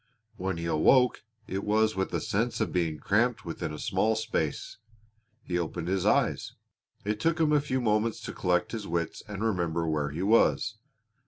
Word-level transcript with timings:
When 0.35 0.57
he 0.57 0.65
awoke 0.65 1.21
it 1.45 1.63
was 1.63 1.95
with 1.95 2.11
a 2.11 2.19
sense 2.19 2.59
of 2.59 2.73
being 2.73 2.97
cramped 2.97 3.45
within 3.45 3.71
a 3.71 3.77
small 3.77 4.15
space. 4.15 4.77
He 5.43 5.59
opened 5.59 5.89
his 5.89 6.07
eyes. 6.07 6.53
It 7.05 7.19
took 7.19 7.39
him 7.39 7.51
a 7.53 7.61
few 7.61 7.79
moments 7.79 8.19
to 8.21 8.33
collect 8.33 8.71
his 8.71 8.87
wits 8.87 9.21
and 9.27 9.43
remember 9.43 9.87
where 9.87 10.09
he 10.09 10.23
was. 10.23 10.79